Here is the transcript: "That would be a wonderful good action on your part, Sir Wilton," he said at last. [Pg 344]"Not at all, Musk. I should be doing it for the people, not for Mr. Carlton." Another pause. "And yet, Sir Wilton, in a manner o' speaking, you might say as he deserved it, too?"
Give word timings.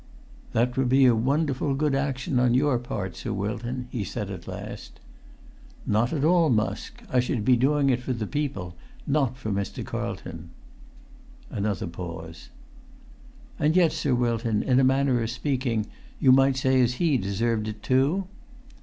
"That 0.53 0.77
would 0.77 0.89
be 0.89 1.05
a 1.05 1.13
wonderful 1.13 1.75
good 1.75 1.93
action 1.93 2.39
on 2.39 2.55
your 2.55 2.79
part, 2.79 3.15
Sir 3.15 3.31
Wilton," 3.33 3.87
he 3.91 4.03
said 4.03 4.31
at 4.31 4.47
last. 4.47 4.93
[Pg 5.85 5.89
344]"Not 5.91 6.13
at 6.13 6.23
all, 6.25 6.49
Musk. 6.49 7.03
I 7.11 7.19
should 7.19 7.45
be 7.45 7.55
doing 7.55 7.91
it 7.91 8.01
for 8.01 8.11
the 8.11 8.25
people, 8.25 8.75
not 9.05 9.37
for 9.37 9.51
Mr. 9.51 9.85
Carlton." 9.85 10.49
Another 11.51 11.85
pause. 11.85 12.49
"And 13.59 13.75
yet, 13.75 13.91
Sir 13.91 14.15
Wilton, 14.15 14.63
in 14.63 14.79
a 14.79 14.83
manner 14.83 15.19
o' 15.21 15.27
speaking, 15.27 15.85
you 16.19 16.31
might 16.31 16.57
say 16.57 16.81
as 16.81 16.93
he 16.93 17.19
deserved 17.19 17.67
it, 17.67 17.83
too?" 17.83 18.25